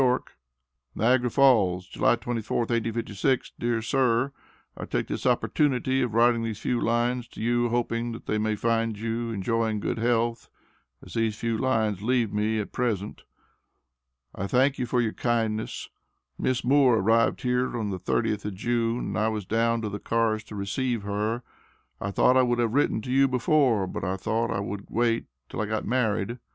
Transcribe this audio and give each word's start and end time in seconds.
Y. 0.01 0.17
NIAGARA 0.95 1.29
FALLS, 1.29 1.85
July 1.87 2.15
24th, 2.15 2.71
1856. 2.73 3.51
DEAR 3.59 3.83
SIR: 3.83 4.31
I 4.75 4.85
take 4.85 5.05
this 5.05 5.27
opportunity 5.27 6.01
of 6.01 6.15
writing 6.15 6.41
these 6.41 6.57
few 6.57 6.81
lines 6.81 7.27
to 7.27 7.39
you 7.39 7.69
hoping 7.69 8.11
that 8.13 8.25
they 8.25 8.39
may 8.39 8.55
find 8.55 8.97
you 8.97 9.29
enjoying 9.29 9.79
good 9.79 9.99
health 9.99 10.49
as 11.05 11.13
these 11.13 11.35
few 11.37 11.55
lines 11.55 12.01
leave 12.01 12.33
me 12.33 12.59
at 12.59 12.71
present. 12.71 13.21
I 14.33 14.47
thank 14.47 14.79
you 14.79 14.87
for 14.87 15.01
your 15.01 15.13
kindness. 15.13 15.89
Miss 16.35 16.63
Moore 16.63 16.95
arrived 16.97 17.41
here 17.43 17.77
on 17.77 17.91
the 17.91 17.99
30th 17.99 18.43
of 18.43 18.55
June 18.55 19.05
and 19.09 19.17
I 19.19 19.27
was 19.27 19.45
down 19.45 19.83
to 19.83 19.89
the 19.89 19.99
cars 19.99 20.43
to 20.45 20.55
receive 20.55 21.03
her. 21.03 21.43
I 21.99 22.09
thought 22.09 22.35
I 22.37 22.41
would 22.41 22.57
have 22.57 22.73
written 22.73 23.03
to 23.03 23.11
you 23.11 23.27
before, 23.27 23.85
but 23.85 24.03
I 24.03 24.17
thought 24.17 24.49
I 24.49 24.61
would 24.61 24.87
wait 24.89 25.27
till 25.47 25.61
I 25.61 25.67
got 25.67 25.85
married. 25.85 26.39